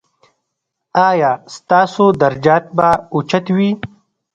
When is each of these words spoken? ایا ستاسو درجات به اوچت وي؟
ایا 1.09 1.31
ستاسو 1.55 2.05
درجات 2.21 2.63
به 2.77 2.89
اوچت 3.15 3.45
وي؟ 3.55 3.69